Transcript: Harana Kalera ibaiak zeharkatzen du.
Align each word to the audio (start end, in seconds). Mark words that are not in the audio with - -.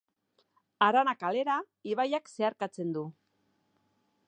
Harana 0.85 1.13
Kalera 1.23 1.59
ibaiak 1.91 2.33
zeharkatzen 2.37 2.95
du. 2.99 3.07